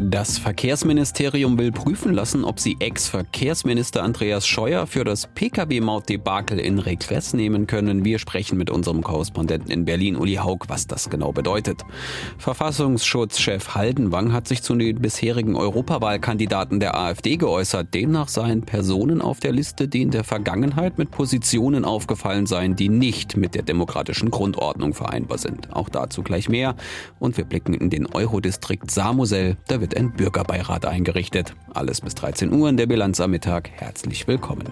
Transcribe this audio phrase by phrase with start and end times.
[0.00, 7.34] Das Verkehrsministerium will prüfen lassen, ob sie Ex-Verkehrsminister Andreas Scheuer für das Pkw-Maut-Debakel in Regress
[7.34, 8.04] nehmen können.
[8.04, 11.82] Wir sprechen mit unserem Korrespondenten in Berlin, Uli Haug, was das genau bedeutet.
[12.38, 17.92] Verfassungsschutzchef Haldenwang hat sich zu den bisherigen Europawahlkandidaten der AfD geäußert.
[17.92, 22.88] Demnach seien Personen auf der Liste, die in der Vergangenheit mit Positionen aufgefallen seien, die
[22.88, 25.74] nicht mit der demokratischen Grundordnung vereinbar sind.
[25.74, 26.76] Auch dazu gleich mehr.
[27.18, 29.56] Und wir blicken in den Eurodistrikt Samosel.
[29.66, 31.54] Da wird wird ein Bürgerbeirat eingerichtet.
[31.72, 33.70] Alles bis 13 Uhr in der Bilanz am Mittag.
[33.70, 34.68] Herzlich willkommen.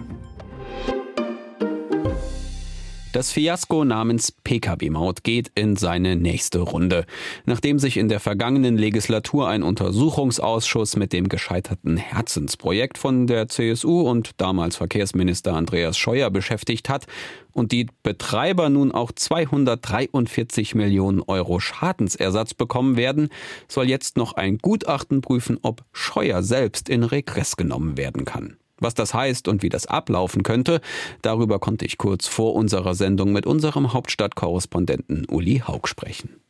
[3.17, 7.07] Das Fiasko namens Pkw-Maut geht in seine nächste Runde.
[7.47, 14.01] Nachdem sich in der vergangenen Legislatur ein Untersuchungsausschuss mit dem gescheiterten Herzensprojekt von der CSU
[14.01, 17.07] und damals Verkehrsminister Andreas Scheuer beschäftigt hat
[17.53, 23.29] und die Betreiber nun auch 243 Millionen Euro Schadensersatz bekommen werden,
[23.67, 28.57] soll jetzt noch ein Gutachten prüfen, ob Scheuer selbst in Regress genommen werden kann.
[28.79, 30.81] Was das heißt und wie das ablaufen könnte,
[31.21, 36.41] darüber konnte ich kurz vor unserer Sendung mit unserem Hauptstadtkorrespondenten Uli Haug sprechen.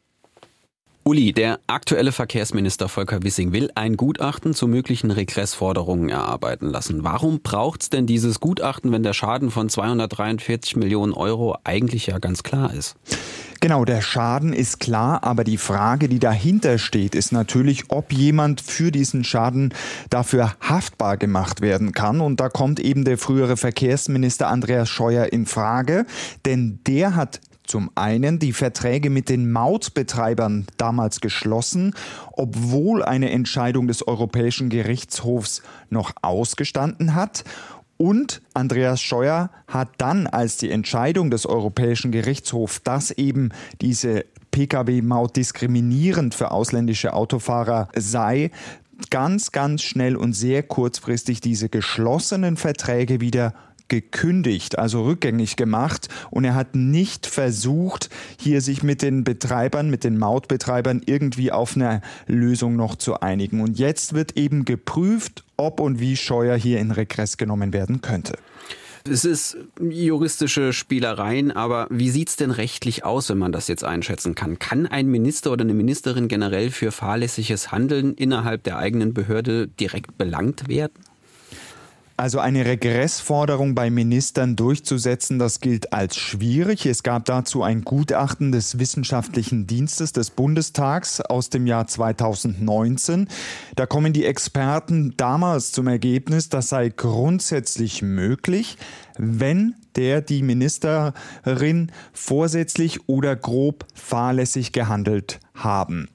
[1.08, 7.06] Uli, der aktuelle Verkehrsminister Volker Wissing will ein Gutachten zu möglichen Regressforderungen erarbeiten lassen.
[7.06, 12.20] Warum braucht es denn dieses Gutachten, wenn der Schaden von 243 Millionen Euro eigentlich ja
[12.20, 12.98] ganz klar ist?
[13.62, 18.60] Genau, der Schaden ist klar, aber die Frage, die dahinter steht, ist natürlich, ob jemand
[18.60, 19.74] für diesen Schaden
[20.10, 22.20] dafür haftbar gemacht werden kann.
[22.20, 26.06] Und da kommt eben der frühere Verkehrsminister Andreas Scheuer in Frage,
[26.46, 31.94] denn der hat zum einen die Verträge mit den Mautbetreibern damals geschlossen,
[32.32, 37.44] obwohl eine Entscheidung des Europäischen Gerichtshofs noch ausgestanden hat.
[37.98, 43.50] Und Andreas Scheuer hat dann, als die Entscheidung des Europäischen Gerichtshofs, dass eben
[43.82, 48.52] diese Pkw-Maut diskriminierend für ausländische Autofahrer sei,
[49.10, 53.54] ganz, ganz schnell und sehr kurzfristig diese geschlossenen Verträge wieder
[53.88, 58.10] gekündigt, also rückgängig gemacht und er hat nicht versucht,
[58.40, 63.62] hier sich mit den Betreibern, mit den Mautbetreibern irgendwie auf eine Lösung noch zu einigen.
[63.62, 68.38] Und jetzt wird eben geprüft, ob und wie Scheuer hier in Regress genommen werden könnte.
[69.10, 73.84] Es ist juristische Spielereien, aber wie sieht es denn rechtlich aus, wenn man das jetzt
[73.84, 74.60] einschätzen kann?
[74.60, 80.18] Kann ein Minister oder eine Ministerin generell für fahrlässiges Handeln innerhalb der eigenen Behörde direkt
[80.18, 81.07] belangt werden?
[82.20, 86.88] Also eine Regressforderung bei Ministern durchzusetzen, das gilt als schwierig.
[86.88, 93.28] Es gab dazu ein Gutachten des Wissenschaftlichen Dienstes des Bundestags aus dem Jahr 2019.
[93.76, 98.78] Da kommen die Experten damals zum Ergebnis, das sei grundsätzlich möglich,
[99.20, 106.10] wenn der die Ministerin vorsätzlich oder grob fahrlässig gehandelt haben.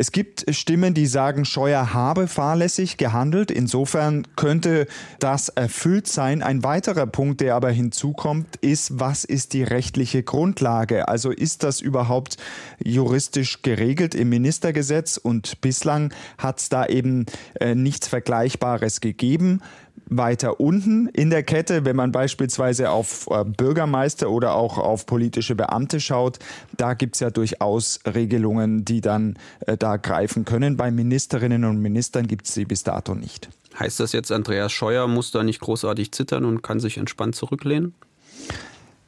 [0.00, 3.50] Es gibt Stimmen, die sagen, Scheuer habe fahrlässig gehandelt.
[3.50, 4.86] Insofern könnte
[5.18, 6.42] das erfüllt sein.
[6.42, 11.06] Ein weiterer Punkt, der aber hinzukommt, ist, was ist die rechtliche Grundlage?
[11.08, 12.38] Also ist das überhaupt
[12.82, 15.18] juristisch geregelt im Ministergesetz?
[15.18, 17.26] Und bislang hat es da eben
[17.60, 19.60] äh, nichts Vergleichbares gegeben
[20.06, 25.54] weiter unten in der Kette, wenn man beispielsweise auf äh, Bürgermeister oder auch auf politische
[25.54, 26.38] Beamte schaut,
[26.76, 30.76] da gibt es ja durchaus Regelungen, die dann äh, da greifen können.
[30.76, 33.48] Bei Ministerinnen und Ministern gibt es sie bis dato nicht.
[33.78, 37.94] Heißt das jetzt, Andreas Scheuer muss da nicht großartig zittern und kann sich entspannt zurücklehnen?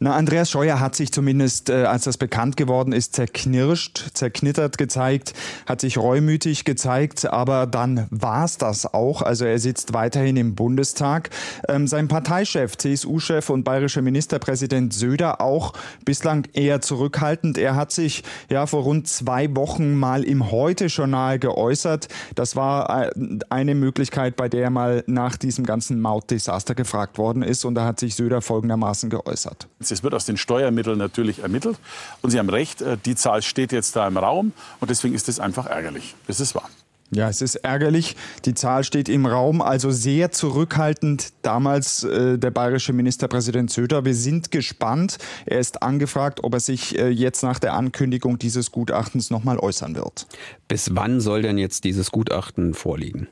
[0.03, 5.33] Na, Andreas Scheuer hat sich zumindest, äh, als das bekannt geworden ist, zerknirscht, zerknittert gezeigt,
[5.65, 9.23] hat sich reumütig gezeigt, aber dann war es das auch.
[9.23, 11.31] Also er sitzt weiterhin im Bundestag.
[11.69, 15.73] Ähm, sein Parteichef, CSU-Chef und bayerischer Ministerpräsident Söder auch
[16.05, 17.57] bislang eher zurückhaltend.
[17.57, 22.09] Er hat sich ja vor rund zwei Wochen mal im Heute-Journal geäußert.
[22.35, 23.11] Das war äh,
[23.51, 27.65] eine Möglichkeit, bei der er mal nach diesem ganzen Mautdesaster gefragt worden ist.
[27.65, 29.69] Und da hat sich Söder folgendermaßen geäußert.
[29.93, 31.79] Es wird aus den Steuermitteln natürlich ermittelt.
[32.23, 34.53] Und Sie haben recht, äh, die Zahl steht jetzt da im Raum.
[34.81, 36.15] Und deswegen ist es einfach ärgerlich.
[36.27, 36.69] Das ist wahr.
[37.15, 38.17] Ja, es ist ärgerlich.
[38.47, 41.35] Die Zahl steht im Raum, also sehr zurückhaltend.
[41.43, 44.06] Damals äh, der bayerische Ministerpräsident Söder.
[44.06, 45.19] Wir sind gespannt.
[45.44, 49.95] Er ist angefragt, ob er sich äh, jetzt nach der Ankündigung dieses Gutachtens nochmal äußern
[49.95, 50.27] wird.
[50.69, 53.29] Bis wann soll denn jetzt dieses Gutachten vorliegen?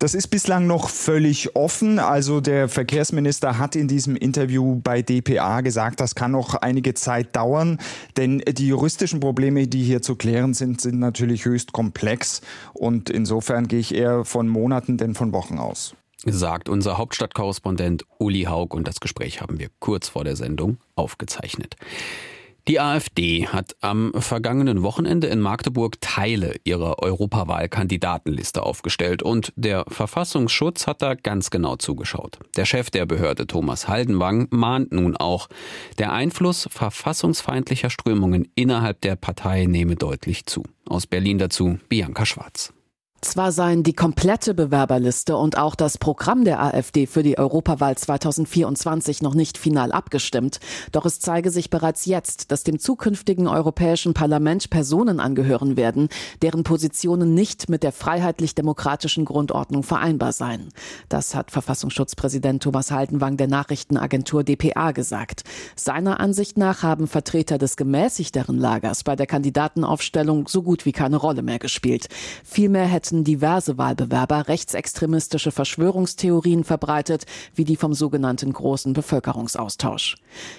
[0.00, 1.98] Das ist bislang noch völlig offen.
[1.98, 7.36] Also der Verkehrsminister hat in diesem Interview bei dpa gesagt, das kann noch einige Zeit
[7.36, 7.78] dauern,
[8.16, 12.40] denn die juristischen Probleme, die hier zu klären sind, sind natürlich höchst komplex
[12.72, 15.94] und insofern gehe ich eher von Monaten denn von Wochen aus.
[16.24, 21.76] Sagt unser Hauptstadtkorrespondent Uli Haug und das Gespräch haben wir kurz vor der Sendung aufgezeichnet.
[22.70, 30.86] Die AfD hat am vergangenen Wochenende in Magdeburg Teile ihrer Europawahlkandidatenliste aufgestellt und der Verfassungsschutz
[30.86, 32.38] hat da ganz genau zugeschaut.
[32.56, 35.48] Der Chef der Behörde Thomas Haldenwang mahnt nun auch,
[35.98, 40.62] der Einfluss verfassungsfeindlicher Strömungen innerhalb der Partei nehme deutlich zu.
[40.86, 42.72] Aus Berlin dazu Bianca Schwarz.
[43.22, 49.20] Zwar seien die komplette Bewerberliste und auch das Programm der AfD für die Europawahl 2024
[49.20, 50.58] noch nicht final abgestimmt,
[50.90, 56.08] doch es zeige sich bereits jetzt, dass dem zukünftigen Europäischen Parlament Personen angehören werden,
[56.40, 60.70] deren Positionen nicht mit der freiheitlich-demokratischen Grundordnung vereinbar seien.
[61.10, 65.44] Das hat Verfassungsschutzpräsident Thomas Haldenwang der Nachrichtenagentur dpa gesagt.
[65.76, 71.18] Seiner Ansicht nach haben Vertreter des gemäßigteren Lagers bei der Kandidatenaufstellung so gut wie keine
[71.18, 72.08] Rolle mehr gespielt.
[72.44, 77.26] Vielmehr hätte hatten diverse Wahlbewerber rechtsextremistische Verschwörungstheorien verbreitet,
[77.56, 80.14] wie die vom sogenannten großen Bevölkerungsaustausch.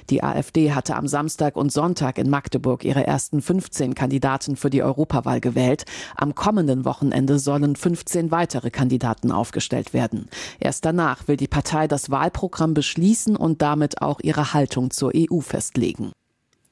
[0.10, 4.84] Die AfD hatte am Samstag und Sonntag in Magdeburg ihre ersten 15 Kandidaten für die
[4.84, 5.86] Europawahl gewählt.
[6.18, 10.28] Am kommenden Wochenende sollen 15 weitere Kandidaten aufgestellt werden.
[10.60, 15.40] Erst danach will die Partei das Wahlprogramm beschließen und damit auch ihre Haltung zur EU
[15.40, 16.12] festlegen.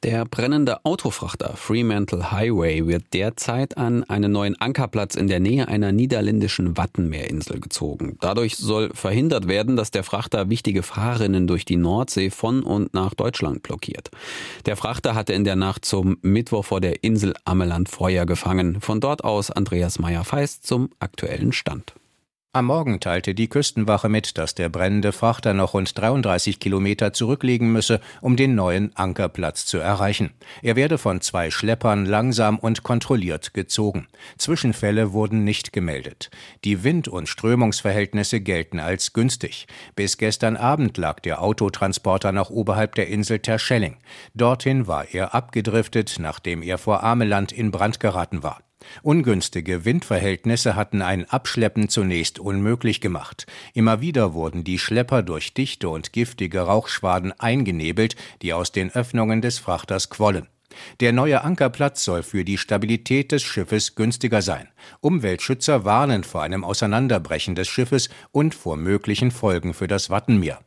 [0.04, 5.92] Der brennende Autofrachter Fremantle Highway wird derzeit an einen neuen Ankerplatz in der Nähe einer
[5.92, 8.18] niederländischen Wattenmeerinsel gezogen.
[8.22, 13.14] Dadurch soll verhindert werden, dass der Frachter wichtige Fahrerinnen durch die Nordsee von und nach
[13.14, 14.10] Deutschland blockiert.
[14.66, 18.80] Der Frachter hatte in der Nacht zum Mittwoch vor der Insel Ammeland Feuer gefangen.
[18.80, 21.94] Von dort aus Andreas Meyer-Feist zum aktuellen Stand.
[22.52, 27.72] Am Morgen teilte die Küstenwache mit, dass der brennende Frachter noch rund 33 Kilometer zurücklegen
[27.72, 30.32] müsse, um den neuen Ankerplatz zu erreichen.
[30.64, 34.08] Er werde von zwei Schleppern langsam und kontrolliert gezogen.
[34.40, 36.32] Zwischenfälle wurden nicht gemeldet.
[36.64, 39.68] Die Wind- und Strömungsverhältnisse gelten als günstig.
[39.96, 43.98] Bis gestern Abend lag der Autotransporter noch oberhalb der Insel Terschelling.
[44.34, 48.64] Dorthin war er abgedriftet, nachdem er vor Ameland in Brand geraten war.
[49.02, 53.46] Ungünstige Windverhältnisse hatten ein Abschleppen zunächst unmöglich gemacht.
[53.74, 59.42] Immer wieder wurden die Schlepper durch dichte und giftige Rauchschwaden eingenebelt, die aus den Öffnungen
[59.42, 60.48] des Frachters quollen.
[61.00, 64.70] Der neue Ankerplatz soll für die Stabilität des Schiffes günstiger sein.
[65.02, 70.60] Umweltschützer warnen vor einem Auseinanderbrechen des Schiffes und vor möglichen Folgen für das Wattenmeer.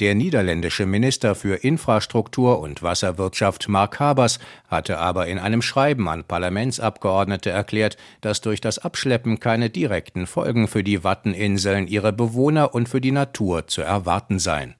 [0.00, 4.38] Der niederländische Minister für Infrastruktur und Wasserwirtschaft Mark Habers
[4.68, 10.68] hatte aber in einem Schreiben an Parlamentsabgeordnete erklärt, dass durch das Abschleppen keine direkten Folgen
[10.68, 14.74] für die Watteninseln, ihre Bewohner und für die Natur zu erwarten seien.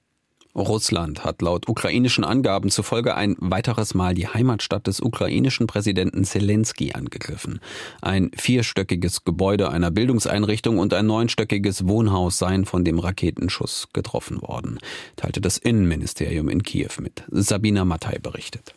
[0.54, 6.92] Russland hat laut ukrainischen Angaben zufolge ein weiteres Mal die Heimatstadt des ukrainischen Präsidenten Zelensky
[6.92, 7.60] angegriffen.
[8.02, 14.78] Ein vierstöckiges Gebäude einer Bildungseinrichtung und ein neunstöckiges Wohnhaus seien von dem Raketenschuss getroffen worden,
[15.16, 17.24] teilte das Innenministerium in Kiew mit.
[17.30, 18.74] Sabina Mattei berichtet.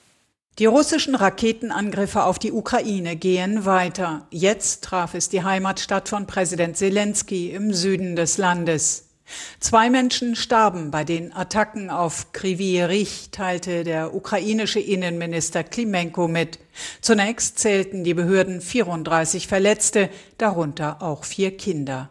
[0.59, 4.27] Die russischen Raketenangriffe auf die Ukraine gehen weiter.
[4.29, 9.09] Jetzt traf es die Heimatstadt von Präsident Zelensky im Süden des Landes.
[9.59, 16.59] Zwei Menschen starben bei den Attacken auf Kryvyi Rih, teilte der ukrainische Innenminister Klimenko mit.
[17.01, 22.09] Zunächst zählten die Behörden 34 Verletzte, darunter auch vier Kinder.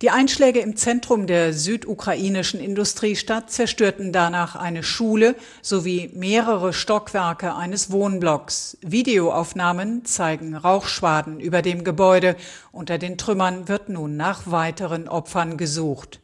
[0.00, 7.90] Die Einschläge im Zentrum der südukrainischen Industriestadt zerstörten danach eine Schule sowie mehrere Stockwerke eines
[7.90, 8.78] Wohnblocks.
[8.82, 12.36] Videoaufnahmen zeigen Rauchschwaden über dem Gebäude.
[12.70, 16.20] Unter den Trümmern wird nun nach weiteren Opfern gesucht.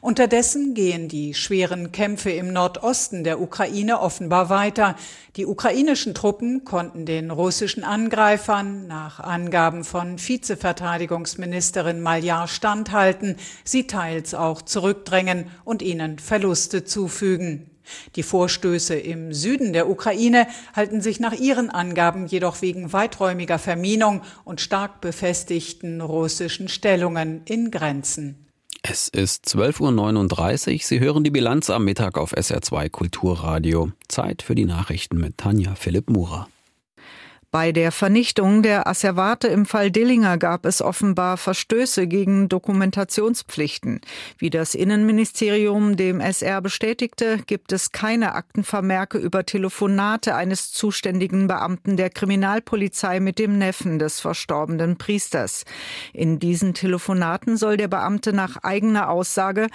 [0.00, 4.96] Unterdessen gehen die schweren Kämpfe im Nordosten der Ukraine offenbar weiter.
[5.36, 14.34] Die ukrainischen Truppen konnten den russischen Angreifern nach Angaben von Vizeverteidigungsministerin Maljar standhalten, sie teils
[14.34, 17.70] auch zurückdrängen und ihnen Verluste zufügen.
[18.16, 24.22] Die Vorstöße im Süden der Ukraine halten sich nach ihren Angaben jedoch wegen weiträumiger Verminung
[24.44, 28.47] und stark befestigten russischen Stellungen in Grenzen.
[28.90, 30.78] Es ist 12.39 Uhr.
[30.82, 33.92] Sie hören die Bilanz am Mittag auf SR2 Kulturradio.
[34.08, 36.48] Zeit für die Nachrichten mit Tanja Philipp Murer.
[37.50, 44.02] Bei der Vernichtung der Asservate im Fall Dillinger gab es offenbar Verstöße gegen Dokumentationspflichten.
[44.36, 51.96] Wie das Innenministerium dem SR bestätigte, gibt es keine Aktenvermerke über Telefonate eines zuständigen Beamten
[51.96, 55.64] der Kriminalpolizei mit dem Neffen des verstorbenen Priesters.
[56.12, 59.68] In diesen Telefonaten soll der Beamte nach eigener Aussage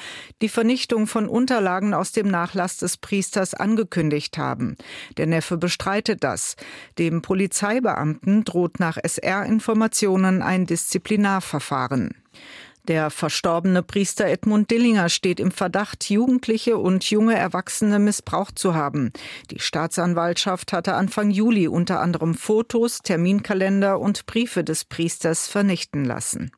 [0.43, 4.75] die Vernichtung von Unterlagen aus dem Nachlass des Priesters angekündigt haben.
[5.17, 6.55] Der Neffe bestreitet das.
[6.99, 12.13] Dem Polizei Polizeibeamten droht nach SR-Informationen ein Disziplinarverfahren.
[12.89, 19.13] Der verstorbene Priester Edmund Dillinger steht im Verdacht, Jugendliche und junge Erwachsene missbraucht zu haben.
[19.49, 26.51] Die Staatsanwaltschaft hatte Anfang Juli unter anderem Fotos, Terminkalender und Briefe des Priesters vernichten lassen.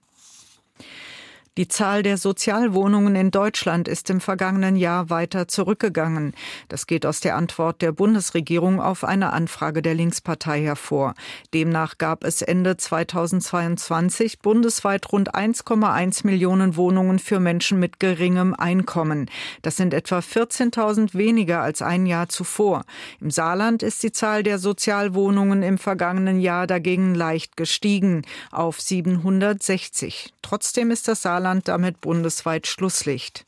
[1.58, 6.34] Die Zahl der Sozialwohnungen in Deutschland ist im vergangenen Jahr weiter zurückgegangen.
[6.68, 11.14] Das geht aus der Antwort der Bundesregierung auf eine Anfrage der Linkspartei hervor.
[11.54, 19.30] Demnach gab es Ende 2022 bundesweit rund 1,1 Millionen Wohnungen für Menschen mit geringem Einkommen.
[19.62, 22.84] Das sind etwa 14.000 weniger als ein Jahr zuvor.
[23.22, 30.34] Im Saarland ist die Zahl der Sozialwohnungen im vergangenen Jahr dagegen leicht gestiegen auf 760.
[30.42, 33.46] Trotzdem ist das Saarland Saarland damit bundesweit Schlusslicht.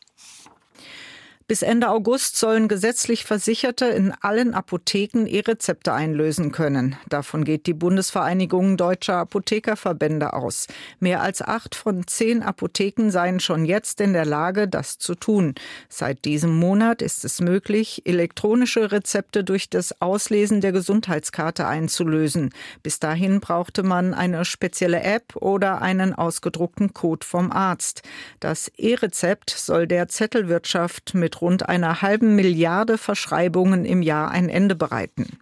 [1.49, 6.97] Bis Ende August sollen gesetzlich Versicherte in allen Apotheken E-Rezepte einlösen können.
[7.07, 10.67] Davon geht die Bundesvereinigung Deutscher Apothekerverbände aus.
[10.99, 15.55] Mehr als acht von zehn Apotheken seien schon jetzt in der Lage, das zu tun.
[15.87, 22.49] Seit diesem Monat ist es möglich, elektronische Rezepte durch das Auslesen der Gesundheitskarte einzulösen.
[22.83, 28.01] Bis dahin brauchte man eine spezielle App oder einen ausgedruckten Code vom Arzt.
[28.41, 34.75] Das E-Rezept soll der Zettelwirtschaft mit rund einer halben Milliarde Verschreibungen im Jahr ein Ende
[34.75, 35.37] bereiten.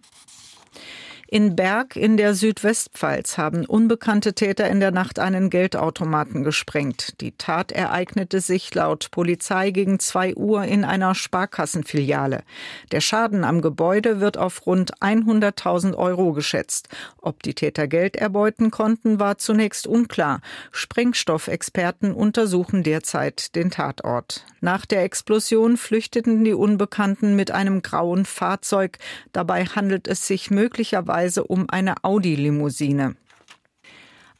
[1.28, 7.20] In Berg in der Südwestpfalz haben unbekannte Täter in der Nacht einen Geldautomaten gesprengt.
[7.20, 12.44] Die Tat ereignete sich laut Polizei gegen zwei Uhr in einer Sparkassenfiliale.
[12.92, 16.90] Der Schaden am Gebäude wird auf rund 100.000 Euro geschätzt.
[17.20, 20.40] Ob die Täter Geld erbeuten konnten, war zunächst unklar.
[20.70, 24.46] Sprengstoffexperten untersuchen derzeit den Tatort.
[24.60, 28.98] Nach der Explosion flüchteten die Unbekannten mit einem grauen Fahrzeug.
[29.32, 33.16] Dabei handelt es sich möglicherweise Weise um eine Audi-Limousine.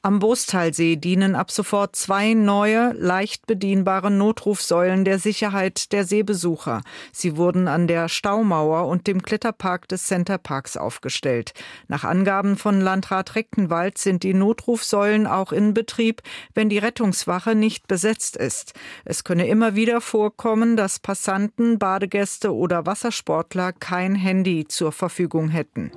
[0.07, 6.83] Am Bostalsee dienen ab sofort zwei neue, leicht bedienbare Notrufsäulen der Sicherheit der Seebesucher.
[7.11, 11.55] Sie wurden an der Staumauer und dem Kletterpark des Centerparks aufgestellt.
[11.89, 16.23] Nach Angaben von Landrat Rechtenwald sind die Notrufsäulen auch in Betrieb,
[16.55, 18.75] wenn die Rettungswache nicht besetzt ist.
[19.05, 25.91] Es könne immer wieder vorkommen, dass Passanten, Badegäste oder Wassersportler kein Handy zur Verfügung hätten.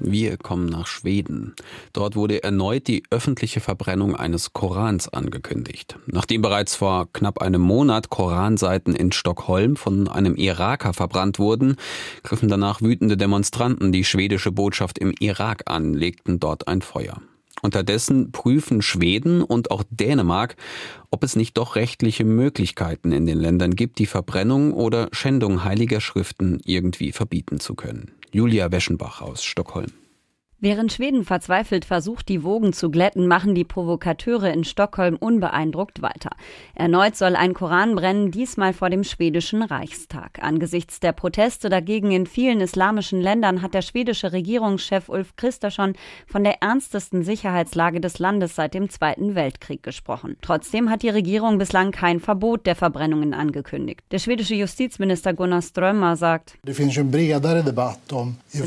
[0.00, 1.54] Wir kommen nach Schweden.
[1.92, 5.98] Dort wurde erneut die öffentliche Verbrennung eines Korans angekündigt.
[6.06, 11.76] Nachdem bereits vor knapp einem Monat Koranseiten in Stockholm von einem Iraker verbrannt wurden,
[12.22, 17.20] griffen danach wütende Demonstranten die schwedische Botschaft im Irak an, legten dort ein Feuer.
[17.62, 20.56] Unterdessen prüfen Schweden und auch Dänemark,
[21.10, 26.00] ob es nicht doch rechtliche Möglichkeiten in den Ländern gibt, die Verbrennung oder Schändung heiliger
[26.00, 28.12] Schriften irgendwie verbieten zu können.
[28.32, 29.99] Julia Weschenbach aus Stockholm.
[30.62, 36.28] Während Schweden verzweifelt versucht, die Wogen zu glätten, machen die Provokateure in Stockholm unbeeindruckt weiter.
[36.74, 40.38] Erneut soll ein Koran brennen, diesmal vor dem schwedischen Reichstag.
[40.42, 45.94] Angesichts der Proteste dagegen in vielen islamischen Ländern hat der schwedische Regierungschef Ulf Kristersson
[46.26, 50.36] von der ernstesten Sicherheitslage des Landes seit dem Zweiten Weltkrieg gesprochen.
[50.42, 54.02] Trotzdem hat die Regierung bislang kein Verbot der Verbrennungen angekündigt.
[54.10, 56.76] Der schwedische Justizminister Gunnar Strömmer sagt, es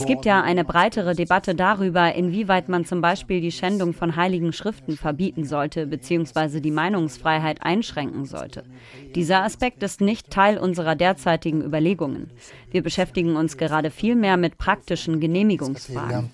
[0.08, 4.54] gibt ja eine breitere Debatte darüber, darüber, inwieweit man zum Beispiel die Schändung von heiligen
[4.54, 6.60] Schriften verbieten sollte bzw.
[6.60, 8.64] die Meinungsfreiheit einschränken sollte.
[9.16, 12.32] Dieser Aspekt ist nicht Teil unserer derzeitigen Überlegungen.
[12.72, 16.30] Wir beschäftigen uns gerade viel mehr mit praktischen Genehmigungsfragen.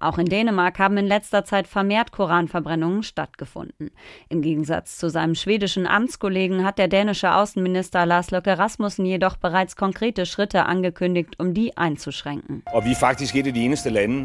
[0.00, 3.90] Auch in Dänemark haben in letzter Zeit vermehrt Koranverbrennungen stattgefunden.
[4.28, 9.76] Im Gegensatz zu seinem schwedischen Amtskollegen hat der dänische Außenminister Lars Løkke Rasmussen jedoch bereits
[9.76, 12.62] konkrete Schritte angekündigt, um die einzuschränken.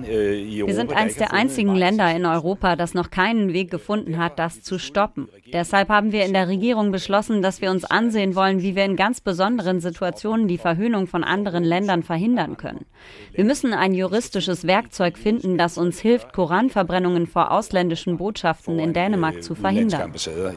[0.08, 4.40] Øh, Wir sind eines der einzigen Länder in Europa, das noch keinen Weg gefunden hat,
[4.40, 5.28] das zu stoppen.
[5.54, 8.96] Deshalb haben wir in der Regierung beschlossen, dass wir uns ansehen wollen, wie wir in
[8.96, 12.86] ganz besonderen Situationen die Verhöhnung von anderen Ländern verhindern können.
[13.34, 19.44] Wir müssen ein juristisches Werkzeug finden, das uns hilft, Koranverbrennungen vor ausländischen Botschaften in Dänemark
[19.44, 20.12] zu verhindern.
[20.12, 20.54] Øh,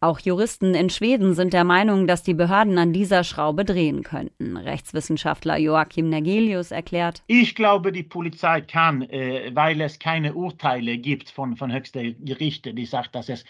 [0.00, 4.56] Auch Juristen in Schweden sind der Meinung, dass die Behörden an dieser Schraube drehen könnten.
[4.56, 7.22] Rechtswissenschaftler Joachim Nergelius erklärt.
[7.26, 12.76] Ich glaube, die Polizei kann, äh, weil es keine Urteile gibt von, von höchsten Gerichten,
[12.76, 13.44] die sagt, dass es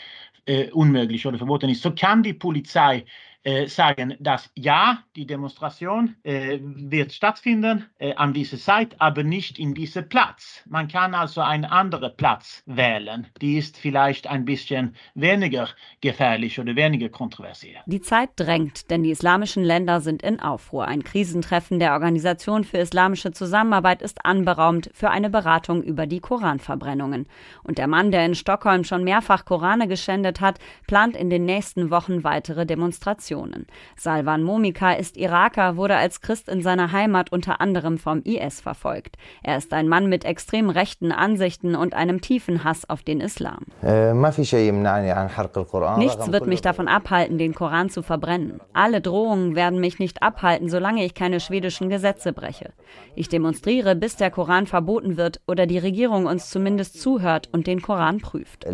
[0.46, 3.04] äh, unmöglich oder verboten ist, so kann die Polizei
[3.44, 9.58] äh, sagen, dass ja, die Demonstration äh, wird stattfinden äh, an dieser Zeit, aber nicht
[9.58, 10.62] in diesem Platz.
[10.68, 13.26] Man kann also einen anderen Platz wählen.
[13.40, 15.68] Die ist vielleicht ein bisschen weniger
[16.00, 17.80] gefährlich oder weniger kontroversiell.
[17.86, 20.86] Die Zeit drängt, denn die islamischen Länder sind in Aufruhr.
[20.86, 27.26] Ein Krisentreffen der Organisation für islamische Zusammenarbeit ist anberaumt für eine Beratung über die Koranverbrennungen.
[27.64, 31.90] Und der Mann, der in Stockholm schon mehrfach Korane geschändet hat, plant in den nächsten
[31.90, 33.31] Wochen weitere Demonstrationen.
[33.96, 39.16] Salvan Momika ist Iraker, wurde als Christ in seiner Heimat unter anderem vom IS verfolgt.
[39.42, 43.60] Er ist ein Mann mit extrem rechten Ansichten und einem tiefen Hass auf den Islam.
[43.82, 44.12] Äh,
[45.98, 48.60] Nichts wird mich davon abhalten, den Koran zu verbrennen.
[48.72, 52.72] Alle Drohungen werden mich nicht abhalten, solange ich keine schwedischen Gesetze breche.
[53.14, 57.82] Ich demonstriere, bis der Koran verboten wird oder die Regierung uns zumindest zuhört und den
[57.82, 58.64] Koran prüft.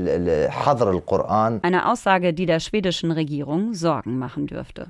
[1.62, 4.88] Eine Aussage, die der schwedischen Regierung Sorgen machen dürfte.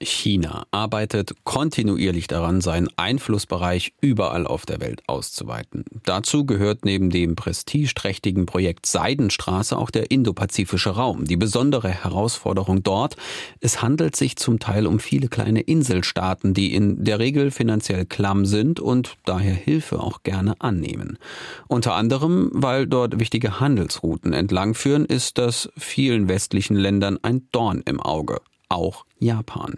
[0.00, 5.84] China arbeitet kontinuierlich daran, seinen Einflussbereich überall auf der Welt auszuweiten.
[6.04, 11.24] Dazu gehört neben dem prestigeträchtigen Projekt Seidenstraße auch der indopazifische Raum.
[11.24, 13.16] Die besondere Herausforderung dort,
[13.60, 18.46] es handelt sich zum Teil um viele kleine Inselstaaten, die in der Regel finanziell klamm
[18.46, 21.18] sind und daher Hilfe auch gerne annehmen.
[21.66, 27.98] Unter anderem, weil dort wichtige Handelsrouten entlangführen, ist das vielen westlichen Ländern ein Dorn im
[28.00, 29.76] Auge auch Japan.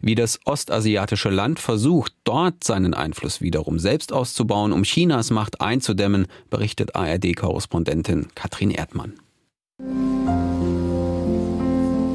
[0.00, 6.26] Wie das ostasiatische Land versucht, dort seinen Einfluss wiederum selbst auszubauen, um Chinas Macht einzudämmen,
[6.50, 9.14] berichtet ARD-Korrespondentin Katrin Erdmann.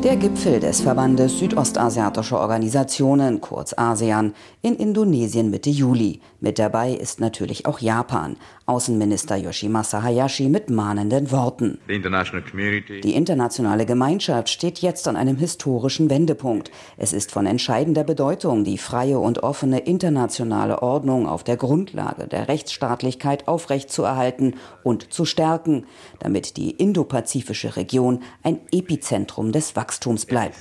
[0.03, 6.21] Der Gipfel des Verbandes Südostasiatischer Organisationen, kurz ASEAN, in Indonesien Mitte Juli.
[6.39, 8.37] Mit dabei ist natürlich auch Japan.
[8.69, 11.79] Außenminister Yoshimasa Hayashi mit mahnenden Worten.
[11.87, 16.69] Die internationale Gemeinschaft steht jetzt an einem historischen Wendepunkt.
[16.97, 22.49] Es ist von entscheidender Bedeutung, die freie und offene internationale Ordnung auf der Grundlage der
[22.49, 25.85] Rechtsstaatlichkeit aufrechtzuerhalten und zu stärken,
[26.19, 30.57] damit die indopazifische Region ein Epizentrum des Wachstums bleibt.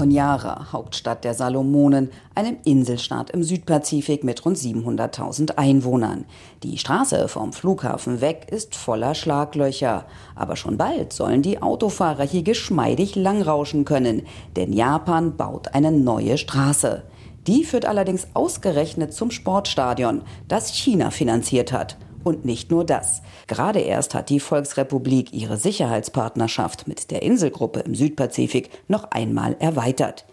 [0.00, 6.24] Honiara, Hauptstadt der Salomonen, einem Inselstaat im Südpazifik mit rund 700.000 Einwohnern.
[6.62, 10.06] Die Straße vom Flughafen weg ist voller Schlaglöcher.
[10.34, 14.22] Aber schon bald sollen die Autofahrer hier geschmeidig langrauschen können,
[14.56, 17.02] denn Japan baut eine neue Straße.
[17.46, 21.96] Die führt allerdings ausgerechnet zum Sportstadion, das China finanziert hat.
[22.22, 23.22] Und nicht nur das.
[23.46, 30.26] Gerade erst hat die Volksrepublik ihre Sicherheitspartnerschaft mit der Inselgruppe im Südpazifik noch einmal erweitert.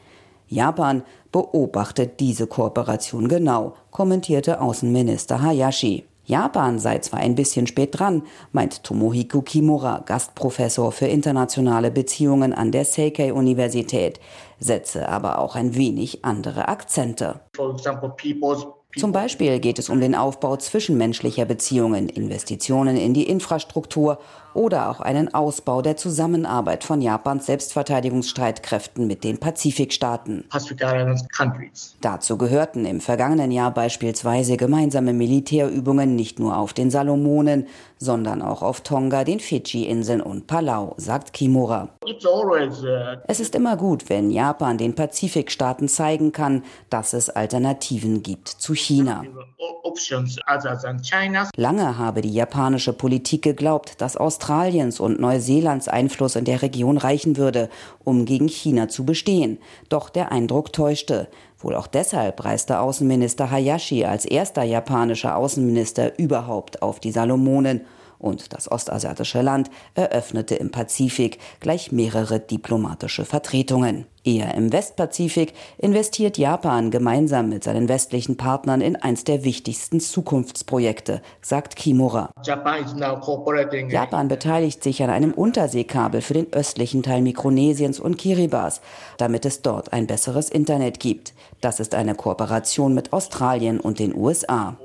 [0.50, 6.06] Japan beobachtet diese Kooperation genau, kommentierte Außenminister Hayashi.
[6.28, 12.74] Japan sei zwar ein bisschen spät dran, meint Tomohiko Kimura, Gastprofessor für internationale Beziehungen an
[12.74, 14.20] der Seikei-Universität,
[14.60, 17.40] setze aber auch ein wenig andere Akzente.
[18.96, 24.18] Zum Beispiel geht es um den Aufbau zwischenmenschlicher Beziehungen, Investitionen in die Infrastruktur
[24.58, 30.46] oder auch einen Ausbau der Zusammenarbeit von Japans Selbstverteidigungsstreitkräften mit den Pazifikstaaten.
[32.02, 37.68] Dazu gehörten im vergangenen Jahr beispielsweise gemeinsame Militärübungen nicht nur auf den Salomonen,
[38.00, 41.90] sondern auch auf Tonga, den Fidschi-Inseln und Palau, sagt Kimura.
[43.28, 48.74] Es ist immer gut, wenn Japan den Pazifikstaaten zeigen kann, dass es Alternativen gibt zu
[48.78, 49.24] China.
[51.56, 57.38] Lange habe die japanische Politik geglaubt, dass Australiens und Neuseelands Einfluss in der Region reichen
[57.38, 57.70] würde,
[58.04, 59.60] um gegen China zu bestehen.
[59.90, 61.28] Doch der Eindruck täuschte.
[61.60, 67.82] Wohl auch deshalb reiste Außenminister Hayashi als erster japanischer Außenminister überhaupt auf die Salomonen
[68.20, 74.06] und das ostasiatische Land eröffnete im Pazifik gleich mehrere diplomatische Vertretungen.
[74.28, 81.22] Eher im Westpazifik investiert Japan gemeinsam mit seinen westlichen Partnern in eins der wichtigsten Zukunftsprojekte,
[81.42, 82.32] sagt Kimura.
[82.46, 88.82] Japan beteiligt sich an einem Unterseekabel für den östlichen Teil Mikronesiens und Kiribati,
[89.18, 91.34] damit es dort ein besseres Internet gibt.
[91.62, 94.76] Das ist eine Kooperation mit Australien und den USA.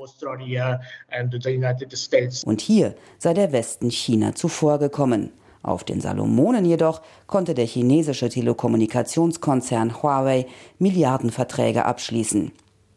[2.46, 5.32] Und hier sei der Westen China zuvorgekommen.
[5.62, 10.46] Auf den Salomonen jedoch konnte der chinesische Telekommunikationskonzern Huawei
[10.78, 12.52] Milliardenverträge abschließen.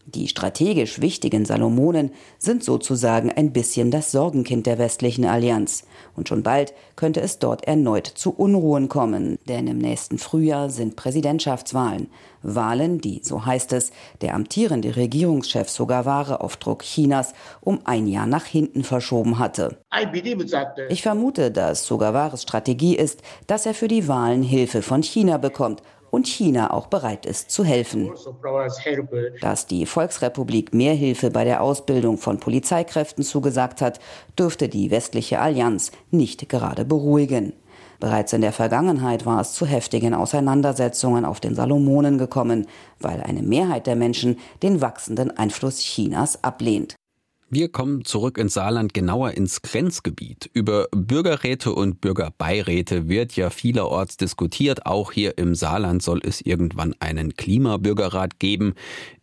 [0.08, 5.84] Die strategisch wichtigen Salomonen sind sozusagen ein bisschen das Sorgenkind der westlichen Allianz.
[6.16, 10.96] Und schon bald könnte es dort erneut zu Unruhen kommen, denn im nächsten Frühjahr sind
[10.96, 12.10] Präsidentschaftswahlen.
[12.44, 13.92] Wahlen, die, so heißt es,
[14.22, 19.80] der amtierende Regierungschef Sogaware auf Druck Chinas um ein Jahr nach hinten verschoben hatte.
[20.90, 25.82] Ich vermute, dass Sogawares Strategie ist, dass er für die Wahlen Hilfe von China bekommt
[26.12, 28.12] und China auch bereit ist zu helfen.
[29.42, 34.00] Dass die Volksrepublik mehr Hilfe bei der Ausbildung von Polizeikräften zugesagt hat,
[34.38, 37.54] dürfte die westliche Allianz nicht gerade beruhigen.
[38.00, 42.68] Bereits in der Vergangenheit war es zu heftigen Auseinandersetzungen auf den Salomonen gekommen,
[43.00, 46.96] weil eine Mehrheit der Menschen den wachsenden Einfluss Chinas ablehnt.
[47.56, 50.50] Wir kommen zurück ins Saarland, genauer ins Grenzgebiet.
[50.52, 54.86] Über Bürgerräte und Bürgerbeiräte wird ja vielerorts diskutiert.
[54.86, 58.74] Auch hier im Saarland soll es irgendwann einen Klimabürgerrat geben.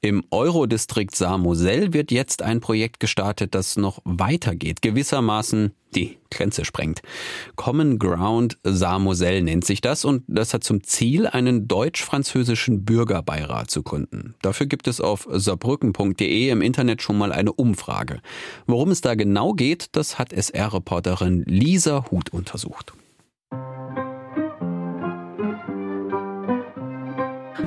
[0.01, 7.03] Im Eurodistrikt Saar-Moselle wird jetzt ein Projekt gestartet, das noch weitergeht, gewissermaßen die Grenze sprengt.
[7.57, 13.83] Common Ground Saar-Moselle nennt sich das und das hat zum Ziel, einen deutsch-französischen Bürgerbeirat zu
[13.83, 14.35] gründen.
[14.43, 18.21] Dafür gibt es auf saarbrücken.de im Internet schon mal eine Umfrage.
[18.67, 22.95] Worum es da genau geht, das hat SR-Reporterin Lisa Huth untersucht.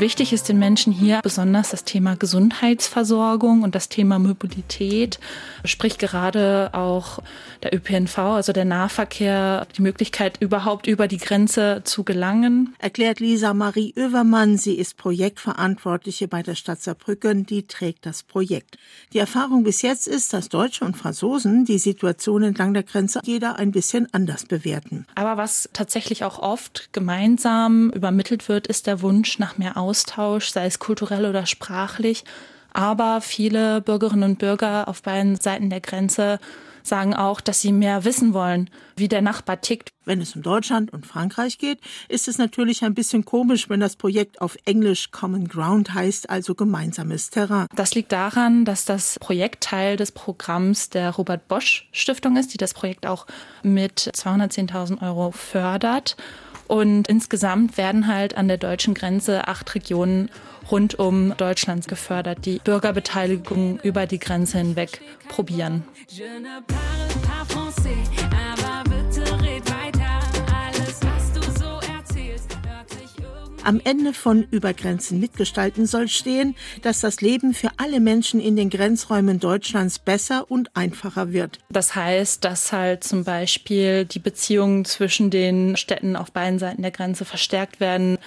[0.06, 5.20] Wichtig ist den Menschen hier besonders das Thema Gesundheitsversorgung und das Thema Mobilität,
[5.64, 7.24] sprich gerade auch
[7.64, 12.76] der ÖPNV, also der Nahverkehr, die Möglichkeit überhaupt über die Grenze zu gelangen.
[12.78, 18.78] Erklärt Lisa Marie Oevermann, sie ist Projektverantwortliche bei der Stadt Saarbrücken, die trägt das Projekt.
[19.12, 23.56] Die Erfahrung bis jetzt ist, dass Deutsche und Franzosen die Situation entlang der Grenze jeder
[23.56, 25.08] ein bisschen anders bewerten.
[25.16, 30.66] Aber was tatsächlich auch oft gemeinsam übermittelt wird, ist der Wunsch nach mehr Austausch, sei
[30.66, 32.26] es kulturell oder sprachlich.
[32.74, 36.40] Aber viele Bürgerinnen und Bürger auf beiden Seiten der Grenze
[36.84, 39.94] sagen auch, dass sie mehr wissen wollen, wie der Nachbar tickt.
[40.04, 41.80] Wenn es um Deutschland und Frankreich geht,
[42.10, 46.54] ist es natürlich ein bisschen komisch, wenn das Projekt auf Englisch Common Ground heißt, also
[46.54, 47.68] gemeinsames Terrain.
[47.74, 52.58] Das liegt daran, dass das Projekt Teil des Programms der Robert Bosch Stiftung ist, die
[52.58, 53.26] das Projekt auch
[53.64, 56.18] mit 210.000 Euro fördert.
[56.68, 60.30] Und insgesamt werden halt an der deutschen Grenze acht Regionen
[60.72, 65.84] rund um Deutschland gefördert, die Bürgerbeteiligung über die Grenze hinweg probieren.
[73.66, 78.70] Am Ende von Übergrenzen mitgestalten soll stehen, dass das Leben für alle Menschen in den
[78.70, 81.58] Grenzräumen Deutschlands besser und einfacher wird.
[81.72, 86.92] Das heißt, dass halt zum Beispiel die Beziehungen zwischen den Städten auf beiden Seiten der
[86.92, 88.20] Grenze verstärkt werden,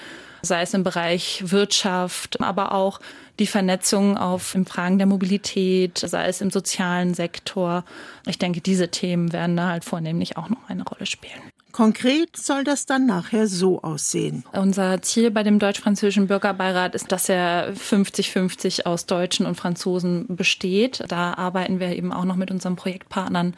[0.43, 2.99] sei es im Bereich Wirtschaft, aber auch
[3.39, 7.85] die Vernetzung auf in Fragen der Mobilität, sei es im sozialen Sektor.
[8.27, 11.53] Ich denke, diese Themen werden da halt vornehmlich auch noch eine Rolle spielen.
[11.79, 14.43] Konkret soll das dann nachher so aussehen.
[14.51, 21.05] Unser Ziel bei dem deutsch-französischen Bürgerbeirat ist, dass er 50-50 aus Deutschen und Franzosen besteht.
[21.07, 23.55] Da arbeiten wir eben auch noch mit unseren Projektpartnern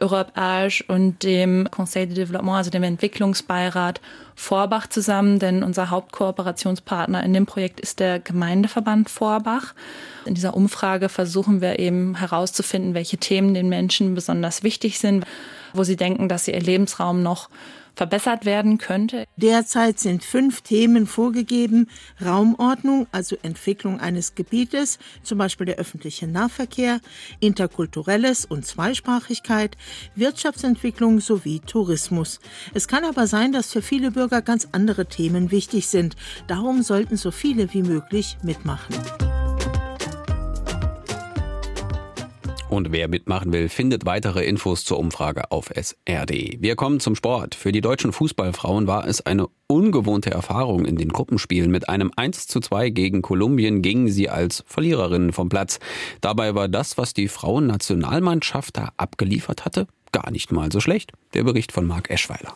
[0.00, 4.00] Europe Age und dem Conseil de Développement, also dem Entwicklungsbeirat
[4.34, 9.74] Vorbach zusammen, denn unser Hauptkooperationspartner in dem Projekt ist der Gemeindeverband Vorbach.
[10.24, 15.26] In dieser Umfrage versuchen wir eben herauszufinden, welche Themen den Menschen besonders wichtig sind,
[15.74, 17.48] wo sie denken, dass sie ihr Lebensraum noch
[17.94, 19.26] verbessert werden könnte.
[19.36, 21.88] Derzeit sind fünf Themen vorgegeben.
[22.24, 27.00] Raumordnung, also Entwicklung eines Gebietes, zum Beispiel der öffentliche Nahverkehr,
[27.40, 29.76] Interkulturelles und Zweisprachigkeit,
[30.14, 32.40] Wirtschaftsentwicklung sowie Tourismus.
[32.74, 36.16] Es kann aber sein, dass für viele Bürger ganz andere Themen wichtig sind.
[36.46, 38.94] Darum sollten so viele wie möglich mitmachen.
[42.72, 46.56] Und wer mitmachen will, findet weitere Infos zur Umfrage auf srd.
[46.58, 47.54] Wir kommen zum Sport.
[47.54, 51.70] Für die deutschen Fußballfrauen war es eine ungewohnte Erfahrung in den Gruppenspielen.
[51.70, 55.80] Mit einem 1 zu 2 gegen Kolumbien gingen sie als Verliererinnen vom Platz.
[56.22, 61.12] Dabei war das, was die Frauennationalmannschaft da abgeliefert hatte, gar nicht mal so schlecht.
[61.34, 62.54] Der Bericht von Marc Eschweiler.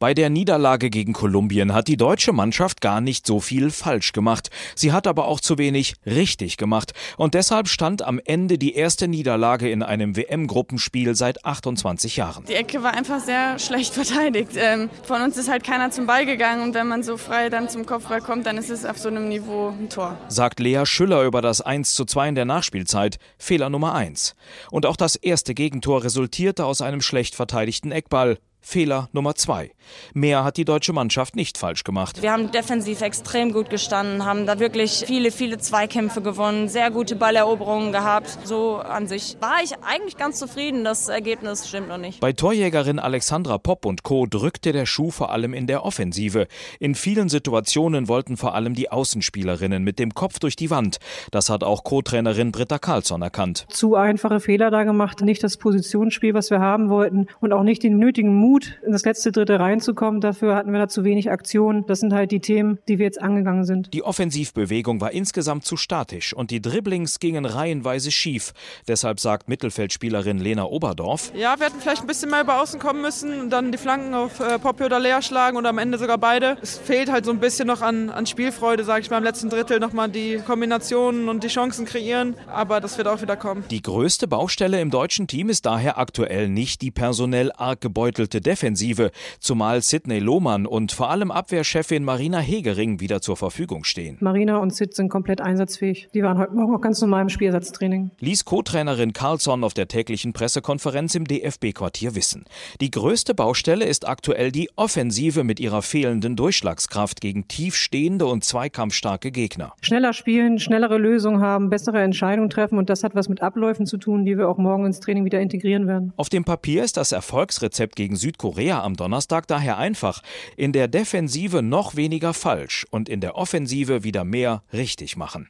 [0.00, 4.48] Bei der Niederlage gegen Kolumbien hat die deutsche Mannschaft gar nicht so viel falsch gemacht.
[4.76, 6.92] Sie hat aber auch zu wenig richtig gemacht.
[7.16, 12.44] Und deshalb stand am Ende die erste Niederlage in einem WM-Gruppenspiel seit 28 Jahren.
[12.44, 14.52] Die Ecke war einfach sehr schlecht verteidigt.
[14.54, 17.68] Ähm, von uns ist halt keiner zum Ball gegangen und wenn man so frei dann
[17.68, 20.16] zum Kopfball kommt, dann ist es auf so einem Niveau ein Tor.
[20.28, 23.18] Sagt Lea Schüller über das 1 zu 2 in der Nachspielzeit.
[23.36, 24.36] Fehler Nummer 1.
[24.70, 28.38] Und auch das erste Gegentor resultierte aus einem schlecht verteidigten Eckball.
[28.60, 29.70] Fehler Nummer zwei.
[30.12, 32.20] Mehr hat die deutsche Mannschaft nicht falsch gemacht.
[32.22, 37.16] Wir haben defensiv extrem gut gestanden, haben da wirklich viele, viele Zweikämpfe gewonnen, sehr gute
[37.16, 38.38] Balleroberungen gehabt.
[38.44, 40.84] So an sich war ich eigentlich ganz zufrieden.
[40.84, 42.20] Das Ergebnis stimmt noch nicht.
[42.20, 44.26] Bei Torjägerin Alexandra Popp und Co.
[44.26, 46.46] drückte der Schuh vor allem in der Offensive.
[46.78, 50.98] In vielen Situationen wollten vor allem die Außenspielerinnen mit dem Kopf durch die Wand.
[51.30, 53.66] Das hat auch Co-Trainerin Britta Karlsson erkannt.
[53.70, 57.82] Zu einfache Fehler da gemacht, nicht das Positionsspiel, was wir haben wollten und auch nicht
[57.82, 60.22] den nötigen Mut Mut, in das letzte Drittel reinzukommen.
[60.22, 61.84] Dafür hatten wir da zu wenig Aktionen.
[61.86, 63.92] Das sind halt die Themen, die wir jetzt angegangen sind.
[63.92, 68.54] Die Offensivbewegung war insgesamt zu statisch und die Dribblings gingen reihenweise schief.
[68.86, 71.30] Deshalb sagt Mittelfeldspielerin Lena Oberdorf.
[71.34, 74.14] Ja, wir hätten vielleicht ein bisschen mehr über außen kommen müssen und dann die Flanken
[74.14, 76.56] auf äh, Poppy oder Lea schlagen und am Ende sogar beide.
[76.62, 79.50] Es fehlt halt so ein bisschen noch an, an Spielfreude, sage ich mal, im letzten
[79.50, 82.34] Drittel nochmal die Kombinationen und die Chancen kreieren.
[82.46, 83.64] Aber das wird auch wieder kommen.
[83.70, 89.10] Die größte Baustelle im deutschen Team ist daher aktuell nicht die personell arg gebeutelte Defensive,
[89.40, 94.16] zumal Sidney Lohmann und vor allem Abwehrchefin Marina Hegering wieder zur Verfügung stehen.
[94.20, 96.08] Marina und Sid sind komplett einsatzfähig.
[96.14, 98.10] Die waren heute Morgen auch ganz normal im Spielsatztraining.
[98.20, 102.44] Ließ Co-Trainerin Carlsson auf der täglichen Pressekonferenz im DFB-Quartier wissen.
[102.80, 109.30] Die größte Baustelle ist aktuell die Offensive mit ihrer fehlenden Durchschlagskraft gegen tiefstehende und zweikampfstarke
[109.30, 109.72] Gegner.
[109.80, 113.96] Schneller spielen, schnellere Lösungen haben, bessere Entscheidungen treffen und das hat was mit Abläufen zu
[113.96, 116.12] tun, die wir auch morgen ins Training wieder integrieren werden.
[116.16, 120.22] Auf dem Papier ist das Erfolgsrezept gegen Südkorea am Donnerstag daher einfach.
[120.58, 125.48] In der Defensive noch weniger falsch und in der Offensive wieder mehr richtig machen.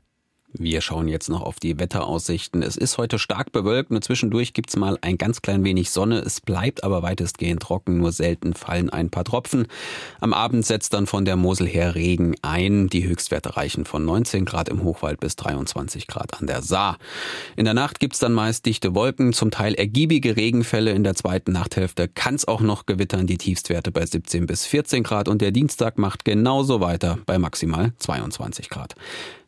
[0.54, 2.62] Wir schauen jetzt noch auf die Wetteraussichten.
[2.62, 6.20] Es ist heute stark bewölkt, nur zwischendurch gibt's mal ein ganz klein wenig Sonne.
[6.20, 9.66] Es bleibt aber weitestgehend trocken, nur selten fallen ein paar Tropfen.
[10.20, 12.88] Am Abend setzt dann von der Mosel her Regen ein.
[12.88, 16.96] Die Höchstwerte reichen von 19 Grad im Hochwald bis 23 Grad an der Saar.
[17.56, 20.92] In der Nacht gibt's dann meist dichte Wolken, zum Teil ergiebige Regenfälle.
[20.92, 25.28] In der zweiten Nachthälfte kann's auch noch gewittern, die Tiefstwerte bei 17 bis 14 Grad
[25.28, 28.94] und der Dienstag macht genauso weiter bei maximal 22 Grad.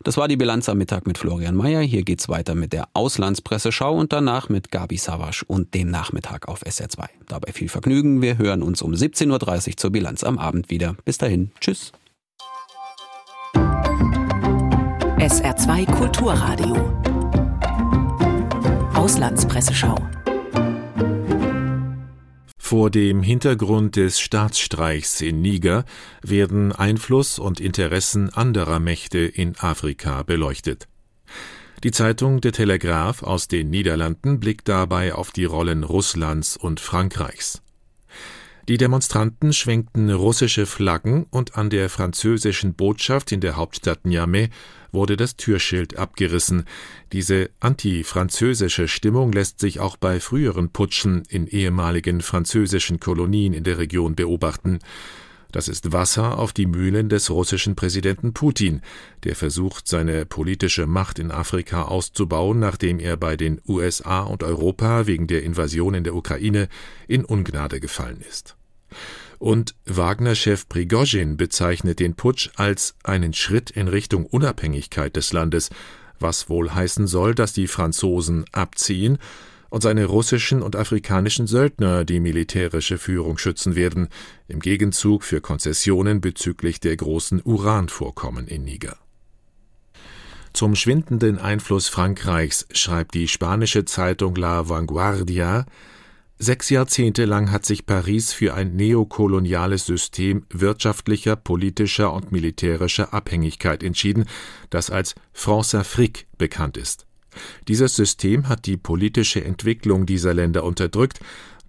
[0.02, 1.82] Das war die Bilanz am Mittag mit Florian Mayer.
[1.82, 6.62] Hier geht's weiter mit der Auslandspresseschau und danach mit Gabi Savasch und dem Nachmittag auf
[6.62, 7.04] SR2.
[7.28, 8.22] Dabei viel Vergnügen.
[8.22, 10.96] Wir hören uns um 17.30 Uhr zur Bilanz am Abend wieder.
[11.04, 11.50] Bis dahin.
[11.60, 11.92] Tschüss.
[15.18, 16.76] SR2 Kulturradio.
[18.94, 19.96] Auslandspresseschau.
[22.70, 25.84] Vor dem Hintergrund des Staatsstreichs in Niger
[26.22, 30.86] werden Einfluss und Interessen anderer Mächte in Afrika beleuchtet.
[31.82, 37.60] Die Zeitung De Telegraph aus den Niederlanden blickt dabei auf die Rollen Russlands und Frankreichs.
[38.70, 44.48] Die Demonstranten schwenkten russische Flaggen und an der französischen Botschaft in der Hauptstadt Niamey
[44.92, 46.66] wurde das Türschild abgerissen.
[47.10, 53.78] Diese antifranzösische Stimmung lässt sich auch bei früheren Putschen in ehemaligen französischen Kolonien in der
[53.78, 54.78] Region beobachten.
[55.50, 58.82] Das ist Wasser auf die Mühlen des russischen Präsidenten Putin,
[59.24, 65.08] der versucht, seine politische Macht in Afrika auszubauen, nachdem er bei den USA und Europa
[65.08, 66.68] wegen der Invasion in der Ukraine
[67.08, 68.54] in Ungnade gefallen ist.
[69.38, 75.70] Und Wagner-Chef Prigozhin bezeichnet den Putsch als einen Schritt in Richtung Unabhängigkeit des Landes,
[76.18, 79.18] was wohl heißen soll, dass die Franzosen abziehen
[79.70, 84.08] und seine russischen und afrikanischen Söldner die militärische Führung schützen werden,
[84.48, 88.98] im Gegenzug für Konzessionen bezüglich der großen Uranvorkommen in Niger.
[90.52, 95.64] Zum schwindenden Einfluss Frankreichs schreibt die spanische Zeitung La Vanguardia,
[96.42, 103.82] Sechs Jahrzehnte lang hat sich Paris für ein neokoloniales System wirtschaftlicher, politischer und militärischer Abhängigkeit
[103.82, 104.24] entschieden,
[104.70, 107.06] das als France-Afrique bekannt ist.
[107.68, 111.20] Dieses System hat die politische Entwicklung dieser Länder unterdrückt,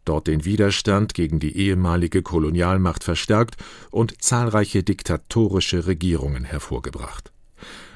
[0.06, 3.58] dort den Widerstand gegen die ehemalige Kolonialmacht verstärkt
[3.90, 7.34] und zahlreiche diktatorische Regierungen hervorgebracht.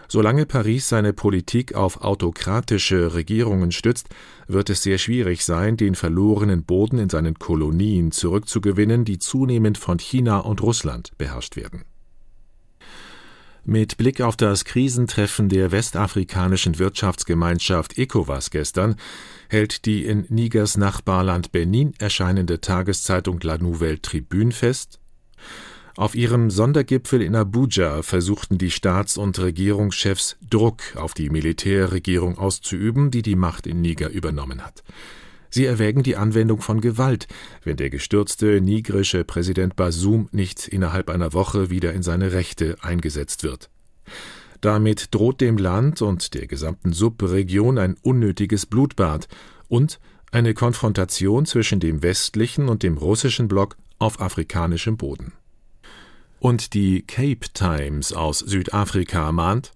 [0.07, 4.09] Solange Paris seine Politik auf autokratische Regierungen stützt,
[4.47, 9.99] wird es sehr schwierig sein, den verlorenen Boden in seinen Kolonien zurückzugewinnen, die zunehmend von
[9.99, 11.83] China und Russland beherrscht werden.
[13.67, 18.95] Mit Blick auf das Krisentreffen der westafrikanischen Wirtschaftsgemeinschaft ECOWAS gestern
[19.49, 24.99] hält die in Nigers Nachbarland Benin erscheinende Tageszeitung La Nouvelle Tribune fest,
[25.97, 33.11] auf ihrem Sondergipfel in Abuja versuchten die Staats- und Regierungschefs Druck auf die Militärregierung auszuüben,
[33.11, 34.83] die die Macht in Niger übernommen hat.
[35.49, 37.29] Sie erwägen die Anwendung von Gewalt,
[37.63, 43.43] wenn der gestürzte nigrische Präsident Basum nicht innerhalb einer Woche wieder in seine Rechte eingesetzt
[43.43, 43.69] wird.
[44.59, 49.29] Damit droht dem Land und der gesamten Subregion ein unnötiges Blutbad
[49.69, 50.01] und
[50.33, 55.31] eine Konfrontation zwischen dem westlichen und dem russischen Block auf afrikanischem Boden.
[56.39, 59.73] Und die Cape Times aus Südafrika mahnt,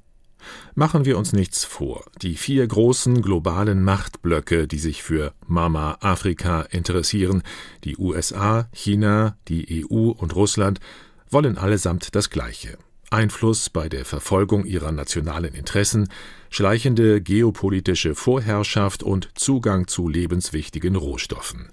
[0.75, 6.61] Machen wir uns nichts vor, die vier großen globalen Machtblöcke, die sich für Mama Afrika
[6.61, 7.43] interessieren,
[7.83, 10.79] die USA, China, die EU und Russland,
[11.29, 12.77] wollen allesamt das Gleiche.
[13.11, 16.09] Einfluss bei der Verfolgung ihrer nationalen Interessen,
[16.49, 21.69] schleichende geopolitische Vorherrschaft und Zugang zu lebenswichtigen Rohstoffen.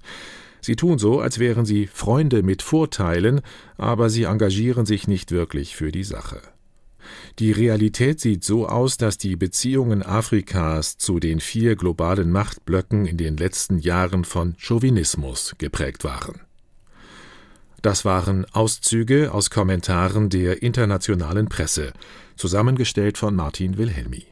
[0.61, 3.41] Sie tun so, als wären sie Freunde mit Vorteilen,
[3.77, 6.41] aber sie engagieren sich nicht wirklich für die Sache.
[7.39, 13.17] Die Realität sieht so aus, dass die Beziehungen Afrikas zu den vier globalen Machtblöcken in
[13.17, 16.41] den letzten Jahren von Chauvinismus geprägt waren.
[17.81, 21.93] Das waren Auszüge aus Kommentaren der internationalen Presse,
[22.35, 24.25] zusammengestellt von Martin Wilhelmi.